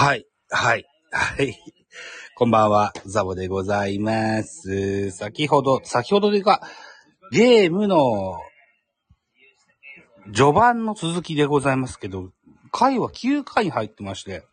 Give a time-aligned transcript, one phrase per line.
[0.00, 1.58] はい、はい、はい。
[2.36, 5.10] こんばんは、ザボでございます。
[5.10, 6.62] 先ほど、先ほどというか、
[7.32, 8.38] ゲームの
[10.32, 12.30] 序盤の続きでございますけど、
[12.70, 14.44] 回は9回に入ってまして、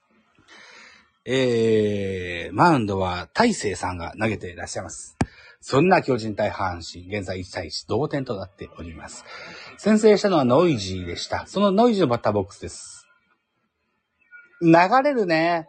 [1.26, 5.16] えー、マウンドは大勢さんが投げていらっしゃいます。
[5.62, 9.23] そんな巨人対阪神、現在1対1同点となっております。
[9.77, 11.46] 先制したのはノイジーでした。
[11.46, 12.95] そのノイジーのバッターボックスです。
[14.62, 14.72] 流
[15.04, 15.68] れるね。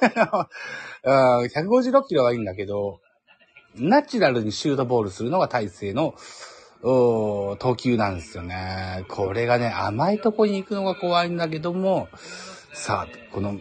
[1.04, 3.00] 156キロはいいんだけど、
[3.76, 6.14] ナチュラルにシュートボールするのが大勢の、
[6.82, 9.04] 投球なんですよね。
[9.08, 12.08] これがね、甘いとこに行くのが怖いんだけども、
[12.72, 13.58] さあ、この、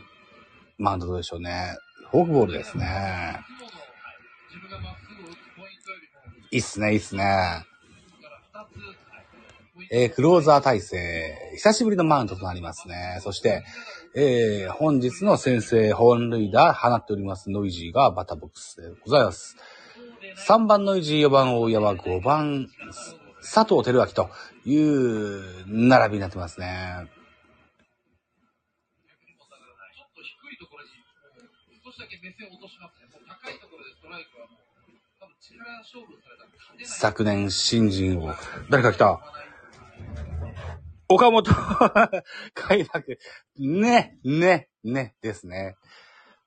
[0.78, 1.76] マウンドどうでしょうね。
[2.12, 3.40] フォークボールですね。
[6.52, 7.66] いいっすね、いいっすね。
[9.92, 13.20] えークローザー体制、久しぶりのマウンドとなりますね。
[13.22, 13.64] そして、
[14.16, 19.58] えー本日の先制本塁打放っておりますノイジーがバッターボックスでございます。
[20.48, 22.70] 3番ノイジー、4番大山、5番
[23.42, 24.30] 佐藤輝明と
[24.66, 27.08] いう並びになってますね。
[36.86, 38.36] 昨年新人王。
[38.70, 39.20] 誰か来た？
[41.14, 41.52] 岡本
[42.54, 43.20] 開幕。
[43.58, 45.76] ね、ね、ね、ですね。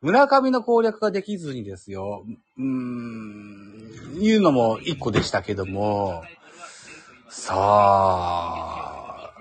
[0.00, 2.24] 村上の攻略ができずにですよ。
[2.58, 6.22] うーん、いうのも一個でしたけども。
[7.28, 9.32] さあ、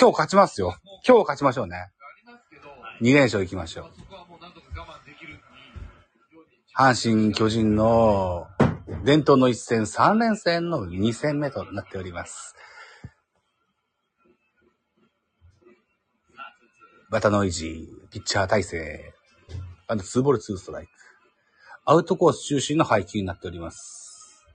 [0.00, 0.76] 今日勝ちますよ。
[1.06, 1.90] 今日勝ちましょうね。
[3.00, 3.90] 2連勝行きましょう。
[6.76, 8.46] 阪神巨人の
[9.04, 12.54] 伝統の一戦3連戦の2戦目となっております。
[17.12, 19.12] バタノイジー、ピッチャー体制、
[19.86, 20.90] あと2ボール2ストライク。
[21.84, 24.46] アウトコース中心の配球になっております。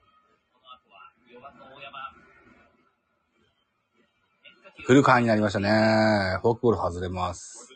[4.84, 5.68] フルカーになりましたね。
[6.42, 7.68] フォークボール外れます。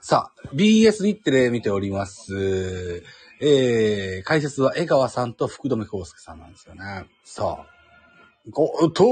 [0.00, 3.04] さあ、BS 日テレ見ております。
[3.44, 7.06] えー、解説は江川さんと福留孝介さんなんですよね。
[7.24, 7.66] さあ、
[8.50, 9.04] ご、と、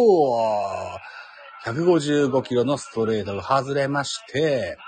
[1.66, 4.78] 155キロのストレートが外れまして、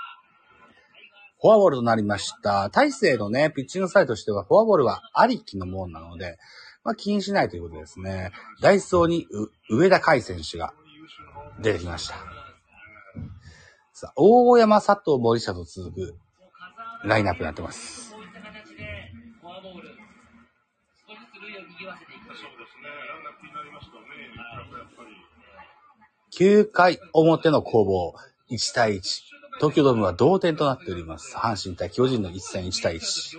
[1.41, 2.69] フォアボールとなりました。
[2.69, 6.37] 大勢のね、ピッチングサイドとしては、フォアボールはありきのもんなので、
[6.85, 8.31] まあ気にしないということですね。
[8.61, 9.27] ダイソーに
[9.69, 10.73] 上田海選手が
[11.59, 12.15] 出てきました。
[13.91, 16.15] さあ、大山、佐藤、森下と続く
[17.03, 18.02] ラインナップになってます。
[26.37, 28.13] 9回表の攻防、
[28.49, 29.01] 1対1。
[29.57, 31.35] 東京ドームは同点となっております。
[31.35, 33.37] 阪神対巨人の一戦1対1。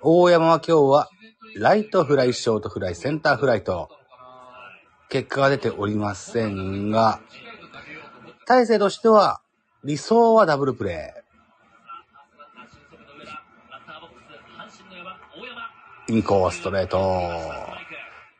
[0.00, 1.08] 大山は今日は
[1.56, 3.88] ライトフライ、ショートフライ、センターフライと、
[5.08, 9.40] 結果が出ておりませんが、しっかりと投げようと思って、大勢としては、
[9.84, 11.14] 理想はダブルプレ
[12.56, 13.32] 俊足の上田、
[13.70, 15.60] バッターボックス、阪神の4番、大山。
[15.60, 15.93] ー。
[16.06, 16.98] インコーストレート。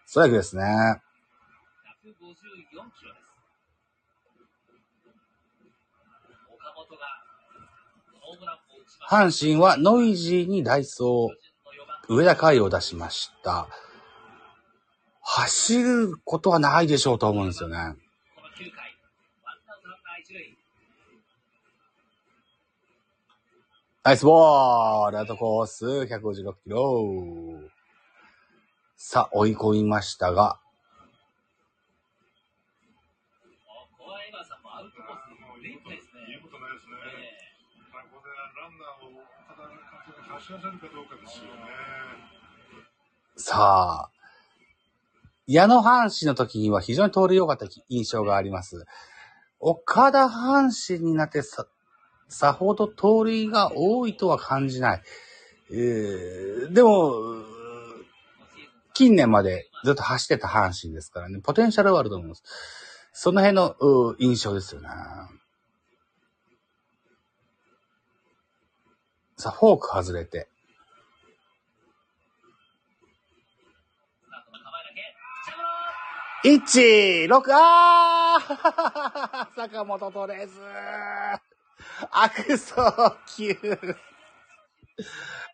[0.05, 0.37] ストライク。
[0.37, 1.01] ですね。
[9.09, 13.67] 阪神はノイジーにダイソー、上田海を出しました。
[15.23, 17.77] 走ることはないでしょうと思うんですよね。
[17.77, 18.95] この9回、
[19.43, 20.59] ワンアウトランナー一塁。
[24.07, 27.01] ナイスボールアウトコース、156キロ。
[28.97, 30.61] さあ、追い込みましたが、
[34.47, 36.21] さんもアウトコースもうでいいいいこと、ですね。
[36.35, 36.93] いいことないですね。
[37.17, 38.29] えまあ、ここで
[38.61, 41.61] ランナーを、ただ、監督が走らせるかどうかですよね。
[43.39, 44.11] さあ、
[45.47, 48.85] 矢野阪神の時には非常に通り良かった印象があります。
[49.61, 51.67] 岡田阪神になってさ、
[52.29, 55.03] さほど盗塁が多いとは感じない。
[55.71, 57.13] えー、でも、
[58.93, 62.43] 近年までずっと走ってた阪神ですからね、ポテンシャルはあると思います。
[63.13, 64.89] その辺の印象ですよね。
[69.37, 70.49] さあ、フォーク外れて。
[74.23, 75.03] スタートの構えだけ。
[76.43, 80.61] ピッチャーゴロ1、6、あー 坂本取れず。
[82.11, 82.75] 悪送
[83.37, 83.57] 球。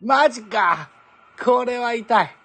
[0.00, 0.90] マジか。
[1.42, 2.36] これは痛い。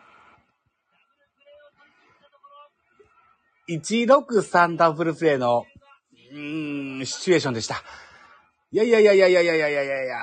[3.69, 5.65] 163ダブルプレイの、
[6.31, 7.83] うん、シチュエーションでした。
[8.71, 10.21] いやいやいやいやいやいやいやいやいやいやいやー、江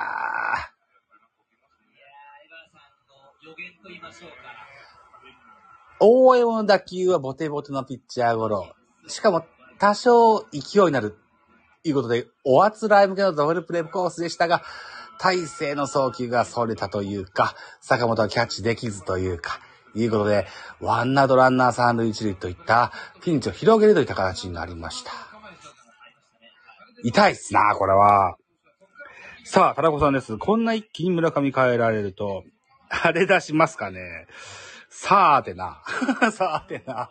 [2.49, 4.35] 川さんの予言と言いましょうか。
[5.99, 8.75] 大江の打球はボテボテのピッチャーゴロ。
[9.07, 9.45] しかも、
[9.79, 11.17] 多少勢いになる。
[11.83, 14.63] いうことで、おあつらい向けのダブルプレイコースでしたが、
[15.19, 19.59] 大勢の送球がそれたというか、坂本はキャッチできずというか、
[19.95, 20.47] いうことで、
[20.79, 22.91] ワンアウトランナー三塁一塁といった
[23.21, 25.11] ピンチを広げるといった形になりました。
[27.03, 28.37] 痛いっすな、これは。
[29.43, 30.37] さあ、タラコさんです。
[30.37, 32.43] こんな一気に村上変えられると、
[32.89, 34.27] あれ出しますかね。
[34.89, 35.81] さーてな。
[36.31, 37.09] さーてな。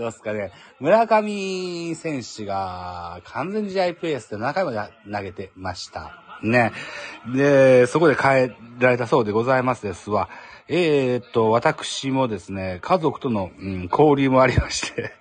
[0.00, 0.50] どうすかね。
[0.78, 4.80] 村上選手が完全試合ペースで7回まで
[5.12, 6.24] 投げてました。
[6.42, 6.72] ね。
[7.34, 10.30] で、そこで変えられたそうでございますですわ。
[10.68, 15.12] えー、っと、私もですね、家族との、うん、交流もありまして、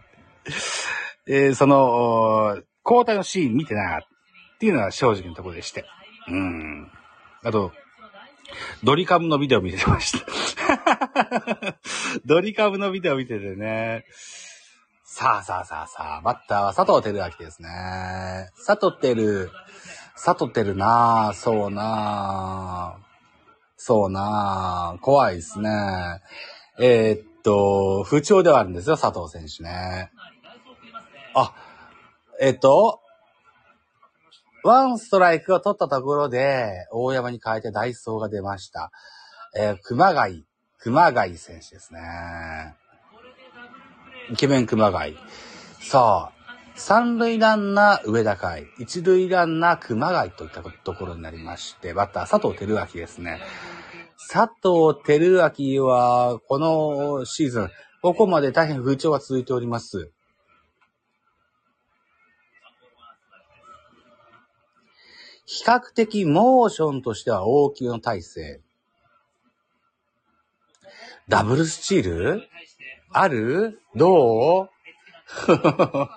[1.28, 5.84] えーその、交代のシーン見てなかったっていうのが正直なところでして。
[6.30, 6.90] うん。
[7.44, 7.74] あと、
[8.84, 11.80] ドリカムのビデオ見てました。
[12.25, 14.06] ドリカムのビデオ見ててね。
[15.12, 18.52] さあさあさあさあ、バッターは佐藤輝明ですね。
[18.64, 19.50] 佐藤輝、
[20.14, 22.98] 佐藤輝なあそうなあ
[23.76, 26.22] そうなあ怖いですね。
[26.80, 30.12] えーっと、不調ではあるんですよ、佐藤選手ね。
[31.34, 31.56] あ、
[32.40, 33.02] えーっと、
[34.64, 38.92] ワンストライクを取ったところで、大山に変えてダイソーが出ました。
[39.58, 40.46] えー熊谷、
[40.78, 42.76] 熊谷選手ですね。
[44.31, 45.18] イケメン熊谷。
[45.81, 53.42] さあ、三塁ランナー上田海、一塁ランナー熊谷といったところになりまして、バッター佐藤輝明ですね。
[54.31, 57.70] 佐藤輝明は、このシーズン、
[58.04, 60.12] ここまで大変不調が続いております。
[65.46, 68.62] 比較的モーションとしては大きめの体勢。
[71.28, 72.44] ダブルスチール？
[73.12, 73.82] ある？
[73.96, 74.70] どう？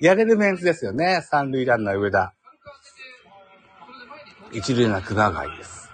[0.00, 1.22] やれるメンツですよね。
[1.22, 2.34] 三塁ランナー上田。
[4.52, 5.90] 一塁ランナー熊谷です。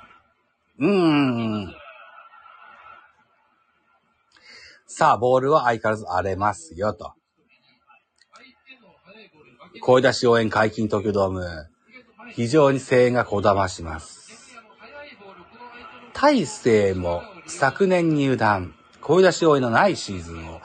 [0.79, 1.75] うーん。
[4.87, 7.15] さあ、ボールは相変わらず荒れますよ、と。
[9.81, 11.71] 声出し応援解禁東京ドーム。
[12.33, 14.55] 非常に声援がこだまします。
[16.13, 20.63] 大勢も昨年入団、声出し応援のないシーズンを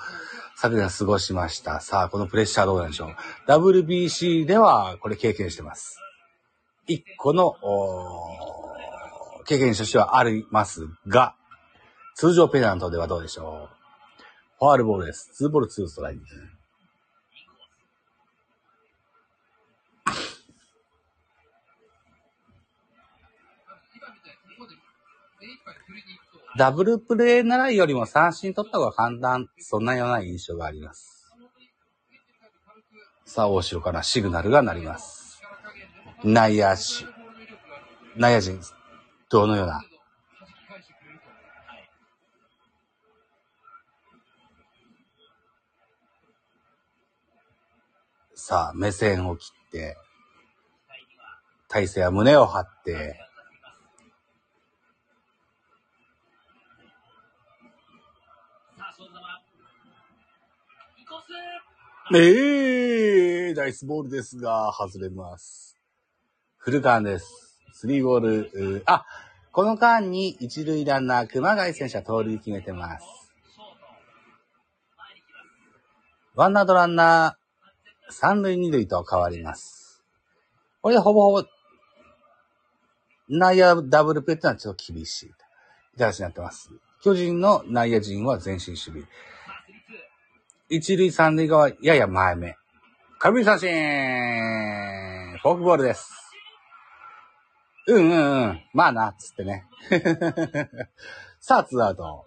[0.56, 1.82] 昨年過ごしました。
[1.82, 3.16] さあ、このプレッシャーどうなんでしょう。
[3.52, 6.00] WBC ではこれ経験してます。
[6.88, 7.56] 一個の、
[9.46, 11.36] 経験としてはありますが、
[12.16, 13.76] 通常ペナントではどうでしょう。
[14.60, 15.44] ファールボールです。
[15.44, 16.22] 2ボール2ストライク。
[26.58, 29.48] ダブルプレーならよりも三振取った方が簡単。
[29.60, 31.32] そんなような印象があります。
[33.26, 35.42] さあ、大城からシグナルが鳴ります。
[36.24, 37.06] 内野手、
[38.18, 38.60] 内野陣、
[39.30, 39.82] どのような？
[48.36, 49.96] さあ、目線を切って、
[51.68, 53.20] 体勢は胸を張って、
[58.76, 59.28] さあ、そのまま。
[60.98, 61.26] インコース
[62.12, 65.78] ええー、ナイスボールですが、外れます。
[66.58, 67.62] フルカーンです。
[67.72, 69.06] スリーボール、あ、
[69.52, 73.06] この間に一塁ランナー、熊谷選手は盗塁決めてます。
[76.34, 80.04] ワンアウトランナー、三塁二塁と変わります。
[80.82, 81.44] これでほぼほぼ、
[83.30, 85.32] 内野ダブルプレーってのはちょっと厳しい。
[85.96, 86.72] 形になってます。
[87.04, 89.04] 巨人の内野陣は前進守備。
[90.70, 92.56] 一塁三塁側、やや前目。
[93.18, 93.68] 空振り三振
[95.40, 96.32] フォークボールです。
[97.88, 98.62] うんうんうん。
[98.74, 99.66] まあな、つってね。
[101.42, 102.26] さあ、ツーアウト。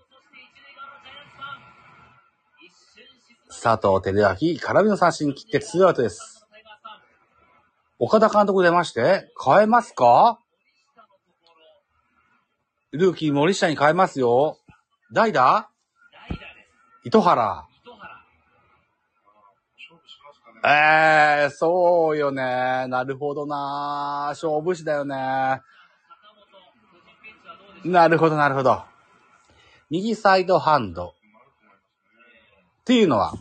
[3.49, 6.45] 佐藤輝明、空振りの三振に切ってツーアウトです。
[8.01, 10.41] 岡田監督出まして、変えますか？
[12.91, 14.59] ルーキー森下に変えますよ。
[15.13, 15.71] 代打？
[17.05, 17.69] 糸原。
[17.85, 18.09] 糸原。
[19.77, 20.52] 勝負しますかね。
[20.65, 22.87] ええー、そうよね。
[22.89, 24.29] なるほどな。
[24.31, 25.61] 勝負師だよね。
[27.85, 28.83] なるほど、なるほど。
[29.91, 31.15] 右サイドハンド。
[32.83, 33.35] っていうのは、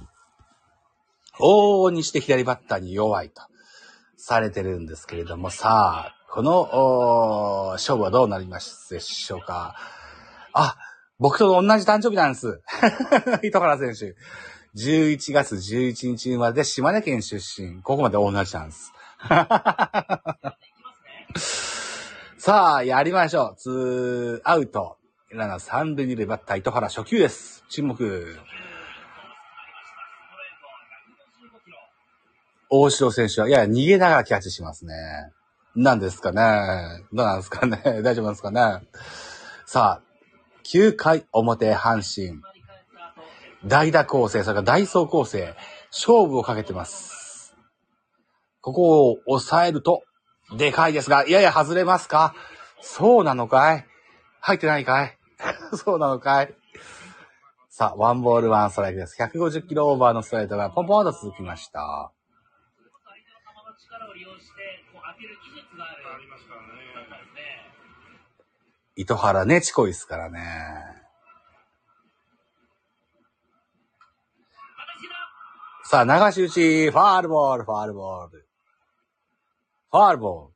[1.39, 3.41] 往々にして左バッターに弱いと
[4.17, 9.75] されてるんですけれども、さあ、この、勝負はどうなりますでしょうか。
[10.53, 10.75] あ、
[11.19, 12.61] 僕と同じ誕生日なんです。
[13.43, 14.15] 糸原選手。
[14.75, 17.81] 11月11日生まれで島根県出身。
[17.81, 18.93] ここまで同じなんです。
[22.37, 23.55] さあ、やりましょう。
[23.57, 24.97] ツーアウト。
[25.29, 27.63] ランナー三塁二塁バッター糸原初球です。
[27.69, 28.37] 注目。
[32.69, 34.93] 大城選手は、いや、逃げながらキャッチしますね。
[35.75, 38.81] 何ですかねどうなんですかね 大丈夫なんですかね
[39.65, 40.03] さあ、
[40.65, 42.41] 9回表阪神。
[43.65, 45.55] 代打構成、それからダイソー構成、
[45.91, 47.55] 勝負をかけてます。
[48.61, 50.03] ここを抑えると、
[50.57, 52.35] でかいですが、いやいや外れますか？
[52.81, 53.85] そうなのかい？
[54.39, 55.17] 入ってないかい？
[55.77, 56.53] そうなのかい？
[57.69, 59.15] さあ、ワンボールワンストライクです。
[59.21, 62.11] 150キロオーバーのストライクがポンポンと続きました。
[63.05, 66.67] 相手の球の力を利用して、こう当てる技術があるありますからね。
[66.93, 67.41] だったんですね。
[68.97, 70.39] 糸原ね、チコイですからね。
[74.75, 75.15] 形だ
[75.91, 78.47] さあ、流し打ち、ファールボール、ファールボール。
[79.91, 80.53] ファールボール。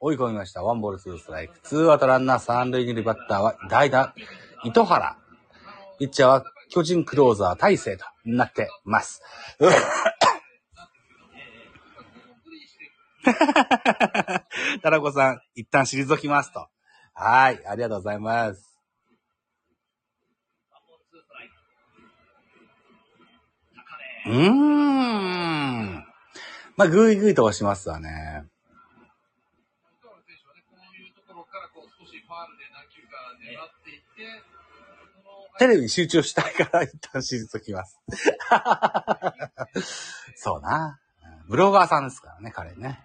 [0.00, 0.62] 追い込みました。
[0.62, 1.58] ワンボールツーストライク。
[1.62, 4.14] ツーアウトランナー三塁二塁バッターは代打、
[4.64, 5.16] 糸原。
[5.98, 9.22] ピッチャーは巨人クローザー大勢となってます。
[14.82, 16.68] タラコさん、一旦退きますと。
[17.14, 18.78] はい、ありがとうございます。
[20.70, 21.54] ワンボールツーストライク。
[23.74, 24.48] 高うめ。
[24.48, 26.06] ーん。
[26.76, 28.44] まあ、ぐいぐいと押しますわね。
[35.58, 38.00] テレビに集中したいから一旦退きます。
[40.34, 40.98] そうな。
[41.48, 42.98] ブロガーさんですからね、彼ね。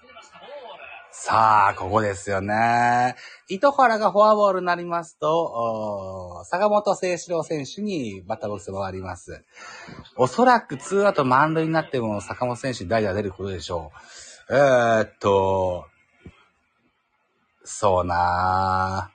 [0.00, 0.54] 外れました、ボール。
[1.26, 3.16] さあ、ここですよね。
[3.48, 9.42] 糸原がフォアボールになりますと、坂本誠志郎選手にバッターボックス回ります。
[10.16, 13.90] おそらくツーアウト満塁になっても坂本選手に代打出ることでしょ
[14.50, 14.54] う。
[14.54, 15.86] えー、っと、
[17.64, 19.10] そうな。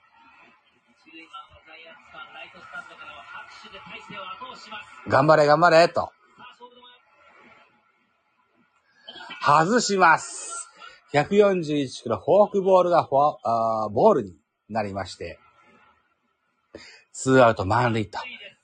[5.06, 6.10] 頑張れ頑張れと。
[9.40, 10.59] 外します。
[11.12, 14.36] 141キロフォークボールがフォアあーボールに
[14.68, 15.38] なりまして、
[17.12, 18.18] ツーアウト満塁と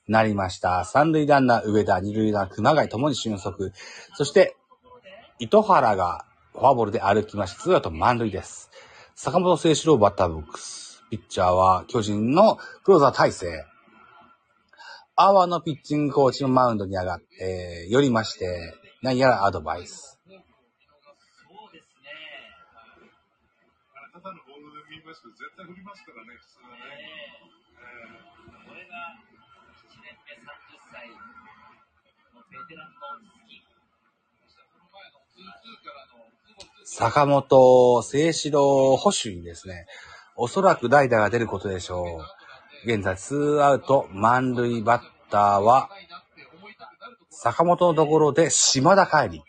[0.08, 0.84] なりました。
[0.84, 3.72] 三塁ランナー上田、二塁ランナー熊谷ともに俊足。
[4.14, 4.56] そして、
[5.38, 8.70] 糸原がフォアボールで歩きまして、ツーアウト満塁です。
[9.16, 11.02] 坂本誠志郎バッターボックス。
[11.10, 13.64] ピッチャーは巨人のクローザー大勢。
[15.16, 20.20] 阿波のピッチングコーチのマウンドに上がって、寄りまして、何やらアドバイス。
[20.26, 20.32] そう
[21.72, 22.10] ですね。
[23.94, 26.84] あれ、ただのボールですけど、絶対振りますからね、普通はね。
[26.84, 27.46] ええ
[28.66, 30.52] これが7年目30
[30.92, 31.16] 歳の
[32.50, 33.64] ベテランの月。
[34.48, 39.86] その前の2-2からの2-2坂本誠志郎保守にですね、
[40.36, 42.20] おそらく代打が出ることでしょ
[42.84, 42.90] う。
[42.90, 45.88] 現在、ツーアウト満塁バッターは、
[47.30, 49.42] 坂本のところで島田帰り。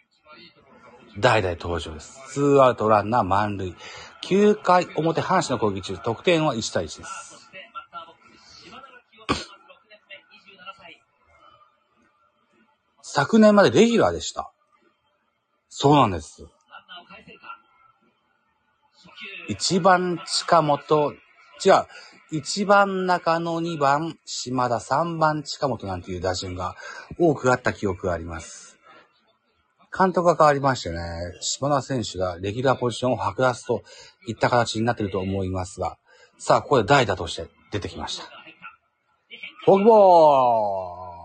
[1.19, 2.21] 代々登場です。
[2.29, 3.75] ツーアウトランナー満塁。
[4.23, 7.49] 9回表阪神の攻撃中、得点は1対1です。
[13.01, 14.51] 昨年までレギュラーでした。
[15.69, 16.41] そうなんです。
[16.41, 16.49] ラン
[16.87, 17.59] ナーを返せるか。
[18.93, 19.07] 初
[19.47, 19.77] 球。
[19.77, 21.13] 1番近本、
[21.65, 21.73] 違う。
[22.33, 26.75] 1番中野2番島田3番近本なんていう打順が
[27.17, 28.66] 多くあった記憶があります。
[29.97, 30.99] 監督が変わりましてね、
[31.41, 33.83] 島田選手がレギュラーポジションを剥奪と
[34.27, 35.97] いった形になっていると思いますが、
[36.37, 38.25] さあ、ここで代打として出てきました。
[39.65, 41.17] フォークボール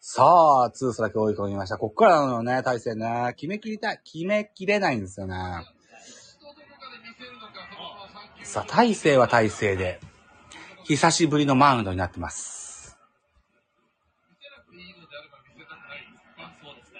[0.00, 1.78] さあ、ツーストだけ追い込みました。
[1.78, 5.34] こっからのね、対戦ね、決めきりたい、決めきれないんですよね。
[8.42, 10.00] さあ、大勢は大勢で、
[10.84, 12.98] 久しぶりのマウンドになってます。
[14.30, 16.98] 見せなくていいのであれば見せたくないんですかあそうですか。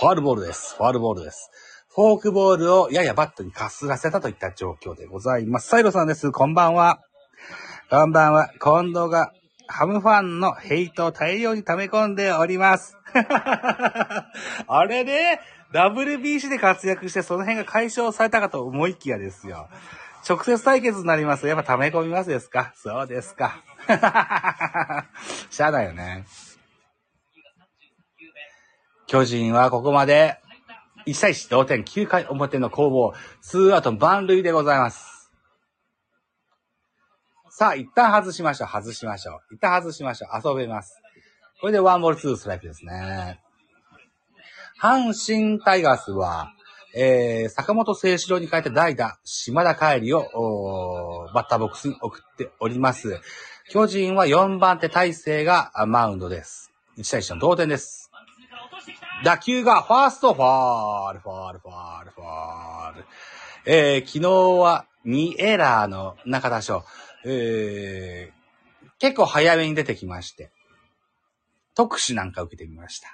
[0.00, 0.76] ファールボールです。
[0.76, 1.50] ファールボールです。
[1.92, 5.68] フォークボールをややバットにかすらせたといった状況でございます。
[5.68, 6.30] サイロさんです。
[6.30, 7.00] こんばんは。
[7.90, 8.48] こんばんは。
[8.60, 9.32] 近藤が
[9.66, 12.96] ハムファンのヘイトを大量に溜め込んでおります。
[14.68, 15.40] あれね、
[15.72, 19.68] WBC で活躍してその辺が解消されたかと思いきやですよ。
[20.28, 21.46] 直接対決になります。
[21.48, 22.72] やっぱ溜め込みますですか？
[22.76, 23.64] そうですか。
[25.50, 26.24] しゃあないよね。
[29.08, 30.36] 巨人はここまで
[31.06, 35.32] 1対1同点9回表の攻防、2アウト満塁でございます。
[37.48, 38.68] さあ、一旦外しましょう。
[38.68, 39.54] 外しましょう。
[39.54, 40.48] 一旦外しましょう。
[40.48, 41.00] 遊べます。
[41.62, 43.40] これでワンボールツーストライクですね。
[44.78, 46.52] 阪神タイガースは、
[46.94, 53.18] えー、坂本誠志郎に変えて代打、島田帰りを、バッターボックスに送っております。
[53.70, 56.70] 巨人は4番手大勢がマウンドです。
[56.98, 58.07] 1対1の同点です。
[59.24, 63.04] 打球がファーストファール、ファール、ファール、ファール。
[63.66, 64.30] えー、昨日
[64.60, 66.84] は2エラーの中田翔。
[67.24, 70.50] えー、結構早めに出てきまして、
[71.74, 73.08] 特殊なんか受けてみました。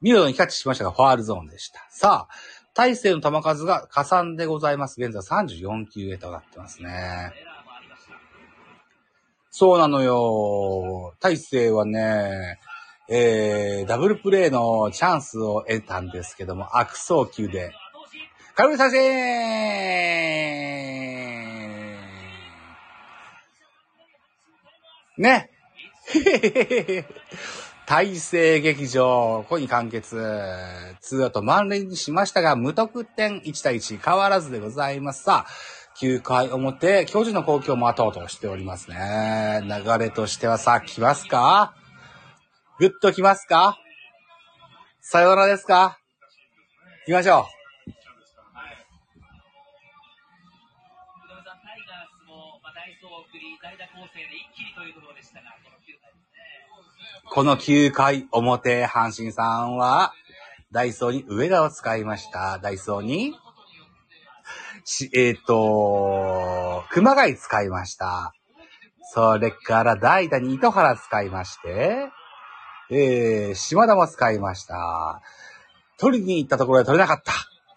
[0.00, 1.86] 見事にキャッチしましたが、ファールゾーンでした。
[1.90, 2.34] さあ、
[2.74, 5.00] 大勢の球数が加算でございます。
[5.00, 7.32] 現在34球へとなってますね。
[9.50, 11.14] そうなのよ。
[11.18, 12.60] 大勢はね、
[13.08, 17.72] えー、ダブルプレーのチャンスを得たんですけども、悪送球で、
[18.56, 18.98] 空振り三振
[25.18, 25.50] ね。
[27.86, 30.16] 大勢劇場、ここに完結。
[31.00, 35.22] ツーアウト満塁にしましたが、無得点1対1変わらずでございます。
[35.22, 35.50] さあ、
[36.00, 39.62] 9回表、巨人の公共も後々しておりますね。
[39.62, 41.74] 流れとしてはさあ、来ますか？
[42.78, 43.78] ぐっと来ますか？
[45.00, 45.98] さよならですか？
[47.06, 47.44] 行きましょう。
[57.30, 58.28] こ、の9回。
[58.30, 60.12] 表、阪神さんは、
[60.70, 62.58] ダイソーに上田を使いました。
[62.58, 63.34] ダイソーに、
[65.14, 68.32] えっ、と、熊谷使いました。
[69.12, 72.10] それから代打に糸原使いまして、
[72.90, 75.20] えー、島田も使いました。
[75.98, 77.32] 取りに行ったところで取れなかった。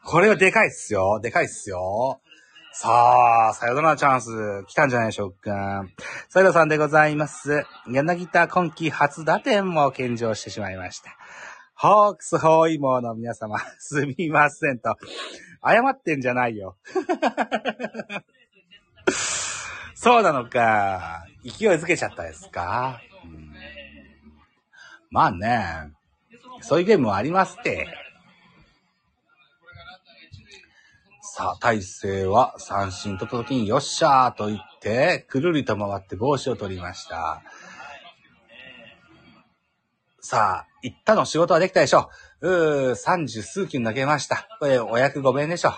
[0.06, 1.20] これはでかいっすよ。
[1.20, 2.20] でかいっすよ。
[2.72, 5.86] さあ、さよならチャンス来たんじゃないでしょうか。
[6.30, 7.66] サイドさんでございます。
[7.88, 11.16] 柳田今季初打点も献上してしまいました。
[11.76, 14.96] ホークスホイモーの皆様、 すみませんと。
[15.66, 16.78] 謝ってんじゃないよ。
[19.96, 21.26] そうなのか。
[21.44, 23.02] 勢いづけちゃったですか。
[25.12, 25.92] まあね、
[26.62, 27.88] そういうゲームもありますって。
[31.22, 37.42] さあ、大勢は三振取った時によっしゃーと言って、くるりと回って帽子を取りました。
[40.22, 42.10] さあ、行ったの仕事はできたでしょ
[42.42, 42.50] う。
[42.50, 44.48] うー、三十数球投げました。
[44.60, 45.74] これ、お役ごめんでしょう。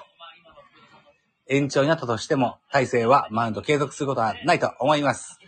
[1.47, 5.39] 延長になったとしても、大勢はマウンド継続することはないと思います。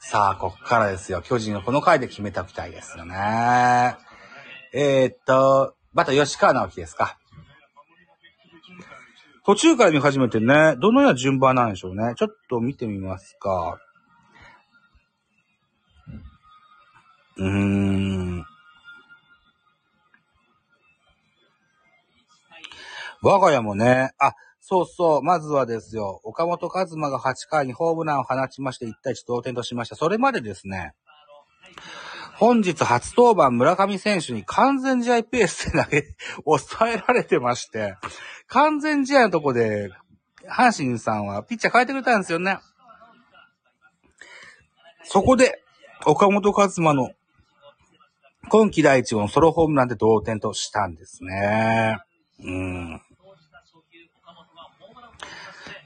[0.00, 1.22] さあ、こっからですよ。
[1.22, 3.96] 巨人のこの回で決めておきたいですよね。
[4.72, 7.18] えー、っと、また吉川直樹ですか。
[9.44, 12.14] 途中から見始めてね、どのような順番なんでしょうね。
[12.16, 13.80] ちょっと見てみますか。
[17.36, 18.44] うーん。
[23.22, 24.32] 我が家もね、あ、
[24.70, 29.96] そうそう、まずはですよ、岡本和真が8回にホームランを放ちまして1対1同点としました。
[29.96, 30.92] それまでですね、
[32.34, 36.04] 本日初登板村上選手に完全試合ペースで投げ、
[36.44, 37.96] 抑えられてまして、
[38.46, 39.90] 完全試合のとこで、
[40.46, 42.58] 阪神さんはピッチャー変えてくれたんですよね。
[45.04, 45.64] そこで、
[46.04, 47.12] 岡本和真の
[48.50, 51.96] 今季第一号のソロホームランで同点としたんですね。
[52.40, 53.00] うん。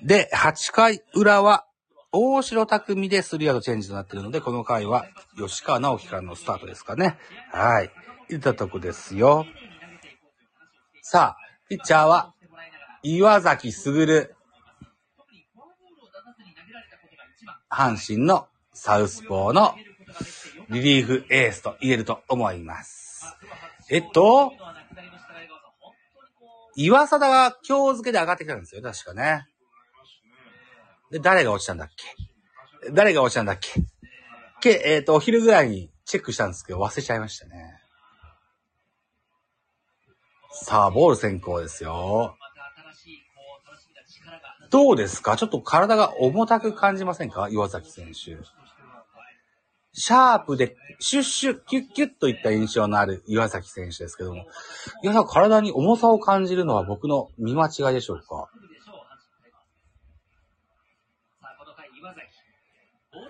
[0.03, 1.67] で、8回裏は、
[2.11, 5.07] 大城匠でスリーアウトチェンジとなっているので、この回は
[5.39, 7.17] 吉川直樹からのスタートですかね。
[7.51, 7.91] はい。
[8.31, 9.47] いったとこですよ。
[11.01, 12.35] さあ、ピッチャーは、
[13.03, 14.35] 岩崎卓。
[17.71, 19.75] 阪神のサウスポーの
[20.69, 23.25] リリーフエースと言えると思います。
[23.89, 24.53] えっと、
[26.77, 29.47] 岩貞が今日付で上がってきたんですよ、確かね。
[31.13, 32.91] で、誰が落ちたんだっけ？
[32.93, 33.69] 誰が落ちたんだっけ？
[34.63, 37.79] け、えっ、と、お昼ぐらいにチェックしたんですけど、忘れちゃいましたね。
[40.53, 42.37] さあ、ボール先行ですよ。
[44.71, 45.37] どうですか？
[45.37, 47.51] ちょっと体が重たく感じませんか？
[47.51, 48.39] 岩崎選手。
[49.93, 54.47] シャープで、シュッシュッ、キュッキュッといった印象のある岩崎選手ですけども。
[55.03, 58.49] いや、体に重さを感じるのは僕の見間違いでしょうか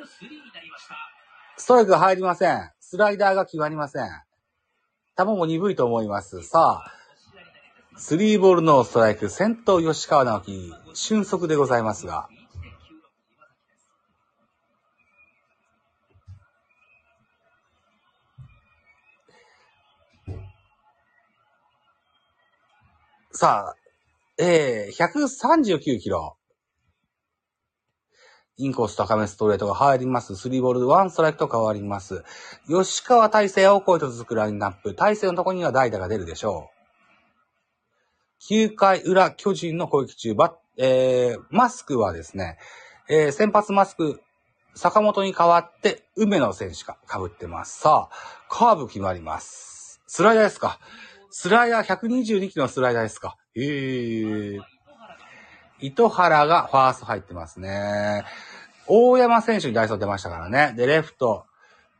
[0.04, 0.94] スリーになりました。
[1.62, 2.70] ストライクが入りません。
[2.80, 4.08] スライダーが決まりません。
[5.16, 6.42] 球も鈍いと思います。
[6.42, 6.92] さあ、
[7.96, 12.28] スリーボールのストライク、先頭吉川直樹、俊足でございますが、
[23.30, 23.76] さあ、
[24.36, 26.36] えー、139キロ。
[28.58, 30.36] インコース高めストレートが入ります。
[30.36, 32.22] スリーボールでワンストライクと変わります。
[32.68, 34.94] 吉川大勢を超えと続くラインナップ。
[34.94, 36.70] 大勢のところには代打が出るでしょ
[38.50, 38.52] う。
[38.52, 42.58] 9回裏、巨人の攻撃中、バ、えー、マスクはですね、
[43.08, 44.20] えー、先発マスク、
[44.74, 47.80] 坂本に代わって、梅野選手が被ってます。
[47.80, 50.02] さあ、カーブ決まります。
[50.06, 50.78] スライダーですか
[51.30, 54.71] スライダー122キロのスライダーですかええー。
[55.82, 58.24] 糸原がファースト入ってますね。
[58.86, 60.74] 大山選手にダイソー出ましたからね。
[60.76, 61.44] で、レフト、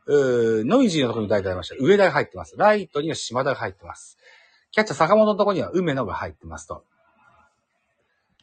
[0.05, 1.75] うーノイジーのところに代打出ました。
[1.79, 2.55] 上田が入ってます。
[2.57, 4.17] ライトには島田が入ってます。
[4.71, 6.83] キャッチャー坂本のところには梅野が入ってますと。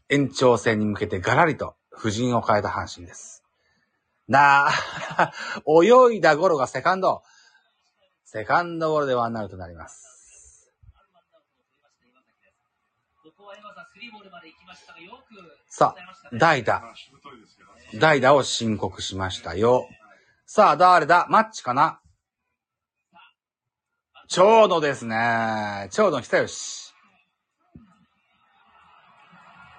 [0.09, 3.44] 延長戦に向けてガラリと布陣を変えた阪神です。
[4.29, 5.33] なあ、
[5.66, 7.22] 泳いだゴロがセカンド。
[8.24, 10.70] セカンドゴロでワンアウトになります。
[13.22, 15.34] ここは山さん、スリーボールまで行きましたが、よく
[15.68, 16.82] さ抑えましたね代打。
[17.98, 19.86] 代打を申告しましたよ。
[20.46, 21.26] さあ、誰だ？
[21.28, 22.00] マッチかな？
[24.28, 25.88] 長野ですね。
[25.90, 26.92] 長野久吉。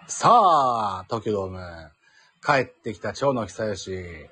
[0.07, 1.91] さあ、東京ドーム。
[2.45, 4.27] 帰ってきた長野久吉。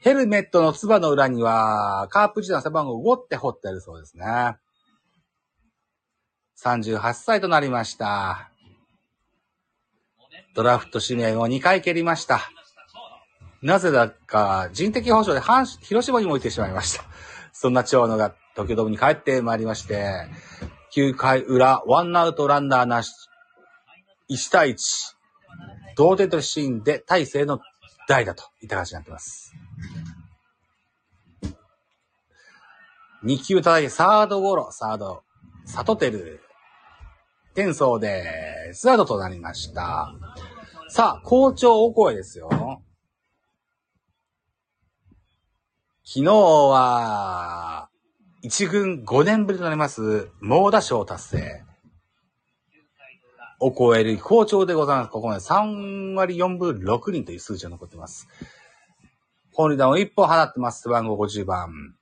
[0.00, 4.56] ヘルメットのつばの裏には、カープ時代の背番号5って彫ってあるそうですね。
[6.60, 8.50] 38歳となりました。
[10.54, 12.50] ドラフト指名を2回蹴りました。
[13.62, 17.04] なぜだか、人的保障で阪広島にも置いてしまいました。
[17.52, 20.26] そんな長野が東京ドームに帰ってまいりまして、
[20.94, 23.12] 9回裏、ワンアウトランナーなし、
[24.30, 24.76] 1対1、
[25.96, 27.60] 同点というシーンで大勢の
[28.08, 29.54] 代打といった形になっています。
[33.24, 35.22] 2球叩いて、サードゴロ、サード、
[35.64, 36.40] サトテル、
[37.54, 40.12] 転送で、スアウトとなりました。
[40.88, 42.50] さあ、好調お声ですよ。
[46.04, 47.88] 昨日は、
[48.42, 51.64] 一軍5年ぶりとなります、猛打賞達成。
[53.60, 55.10] お声より好調でございます。
[55.10, 58.26] ここまで3割4分6厘という数字が残っています。
[59.52, 60.82] 本塁打を1本放ってます。
[60.82, 61.94] 背番号50番。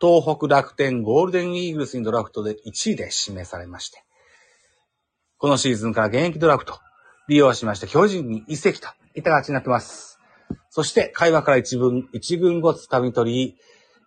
[0.00, 4.02] 東北楽天ゴールデンイーグルスにドラフトで1位で指名されまして、
[5.36, 6.78] このシーズンから現役ドラフト
[7.28, 10.18] 利用しまして巨人に移籍といった形になってます。
[10.70, 13.56] そして会話から一分、一軍後掴み取り、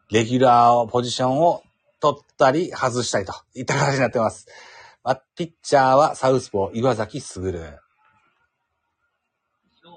[0.10, 1.63] レギュラーをポジションを
[1.99, 4.47] 取ったり外したりといった形になってます。
[5.03, 7.27] まあ、ピッチャーはサウスポー岩崎卓。
[7.29, 7.58] 昨日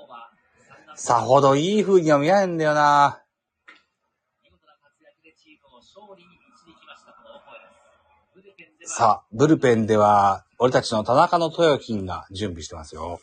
[0.09, 3.23] は三打数さほどいい風には見えないんだよな。
[8.85, 13.20] さあ、ブルペンでは、俺たちの田中の豊金が準備してますよ。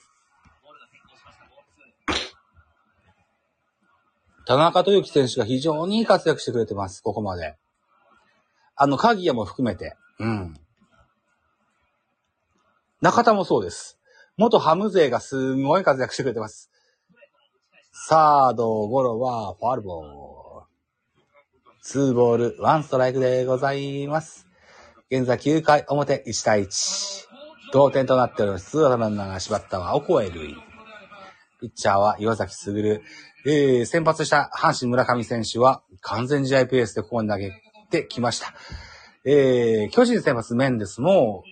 [4.45, 7.55] 田中豊樹選手が非常に活躍してくれてます、ここまで。
[8.75, 9.95] あの、鍵谷も含めて。
[10.19, 10.53] うん。
[13.01, 13.99] 中田もそうです。
[14.37, 16.69] 元ハム勢がすごい活躍してくれてます。
[17.91, 20.52] サード、ゴロはファールボール。
[21.83, 24.47] ツーボール、ワンストライクでございます。
[25.11, 27.27] 現在9回表1対1。
[27.73, 28.71] 同点となっております。
[28.71, 30.55] ツーアウトランナーが縛ったはオコエルイ。
[31.59, 33.01] ピッチャーは岩崎卓。
[33.45, 37.51] えー、先発した阪神村上選手は完全試合ペースでここに投げ
[37.91, 38.53] てきました。
[39.25, 41.43] えー、巨人先発メンデスも、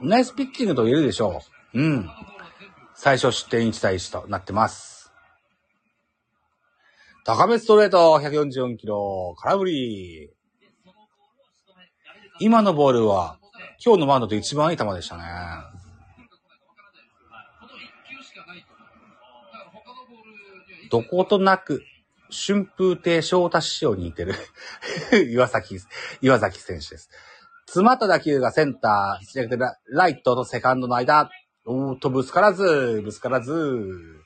[0.00, 1.40] ナイスピッチングと言えるでしょ
[1.72, 1.80] う。
[1.80, 2.10] うん。
[2.96, 4.91] 最初失点1対1となってます。
[7.24, 10.30] 高めストレート、144キロ、空振り。
[12.40, 13.38] 今のボールは、
[13.84, 15.22] 今日のマウンドで一番いい球でしたね。
[20.90, 21.84] どことなく、
[22.32, 24.34] 春風亭昇太師匠に似てる
[25.30, 25.78] 岩崎、
[26.22, 27.08] 岩崎選手です。
[27.66, 31.30] 詰まった打球がセンター、ライトとセカンドの間、
[31.66, 34.21] おーっとぶつからず、ぶつからず。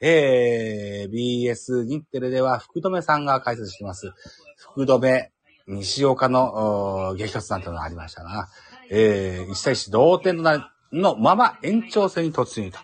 [0.00, 4.12] えー、BS 日テレでは福留さんが解説してます。
[4.56, 5.30] 福留、
[5.66, 8.48] 西岡の激突なんてのがありましたな。
[8.90, 10.42] えー、1対1同点
[10.92, 12.78] のまま延長戦に突入と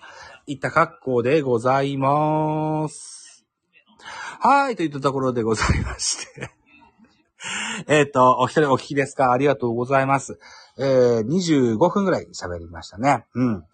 [0.47, 3.47] いった格好でございます。
[4.41, 6.51] はい、といったところでございまして。
[7.89, 9.33] えっと、お一人お聞きですか？
[9.33, 10.39] ありがとうございます。
[10.79, 13.25] えー、25分ぐらい喋りましたね。
[13.35, 13.65] うん。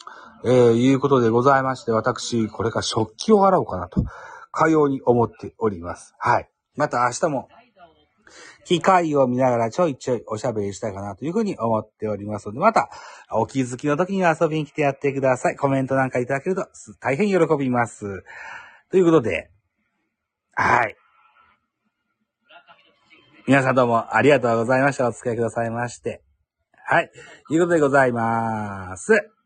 [0.45, 4.05] えー、いうことでございまして、私、これから食器を洗おうかなと、
[4.53, 6.15] かように思っております。
[6.19, 6.49] はい。
[6.77, 7.49] また明日も、
[8.65, 12.89] 機会を見ながらちょいちょいおしゃべりしたいかなというふうに思っておりますので、また、
[13.33, 15.57] お気づきの時に遊びに来てやってください。
[15.57, 16.67] コメントなんかいただけると
[17.01, 18.23] 大変喜びます。
[18.91, 19.51] ということで、
[20.55, 20.97] はい。
[23.47, 25.09] 皆さんどうもありがとうございました。
[25.09, 26.23] お付き合いくださいまして。
[26.87, 27.11] はい。
[27.49, 29.40] ということでございます。